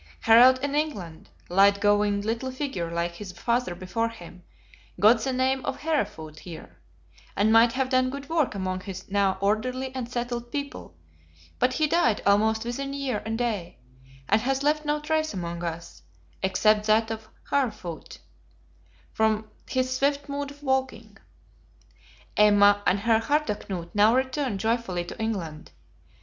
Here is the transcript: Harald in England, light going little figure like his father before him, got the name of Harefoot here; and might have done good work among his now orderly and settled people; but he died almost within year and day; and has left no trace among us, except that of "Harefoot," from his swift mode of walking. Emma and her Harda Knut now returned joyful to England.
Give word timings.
Harald 0.21 0.57
in 0.63 0.73
England, 0.73 1.29
light 1.47 1.79
going 1.79 2.21
little 2.21 2.49
figure 2.49 2.89
like 2.89 3.11
his 3.11 3.31
father 3.31 3.75
before 3.75 4.09
him, 4.09 4.41
got 4.99 5.21
the 5.21 5.31
name 5.31 5.63
of 5.63 5.81
Harefoot 5.81 6.39
here; 6.39 6.79
and 7.35 7.53
might 7.53 7.73
have 7.73 7.89
done 7.89 8.09
good 8.09 8.27
work 8.27 8.55
among 8.55 8.79
his 8.79 9.11
now 9.11 9.37
orderly 9.41 9.93
and 9.93 10.09
settled 10.11 10.51
people; 10.51 10.97
but 11.59 11.73
he 11.73 11.85
died 11.85 12.19
almost 12.25 12.65
within 12.65 12.93
year 12.93 13.21
and 13.27 13.37
day; 13.37 13.77
and 14.27 14.41
has 14.41 14.63
left 14.63 14.85
no 14.85 14.99
trace 14.99 15.35
among 15.35 15.63
us, 15.63 16.01
except 16.41 16.87
that 16.87 17.11
of 17.11 17.29
"Harefoot," 17.51 18.17
from 19.13 19.47
his 19.69 19.95
swift 19.95 20.27
mode 20.27 20.49
of 20.49 20.63
walking. 20.63 21.15
Emma 22.35 22.81
and 22.87 23.01
her 23.01 23.19
Harda 23.19 23.53
Knut 23.53 23.91
now 23.93 24.15
returned 24.15 24.59
joyful 24.59 24.95
to 25.03 25.21
England. 25.21 25.69